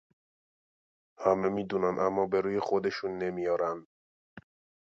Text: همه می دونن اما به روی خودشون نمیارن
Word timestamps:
همه 1.25 1.49
می 1.49 1.63
دونن 1.63 1.99
اما 1.99 2.25
به 2.25 2.41
روی 2.41 2.59
خودشون 2.59 3.17
نمیارن 3.17 3.87